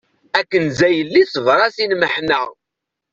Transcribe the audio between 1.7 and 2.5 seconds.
i lmeḥna.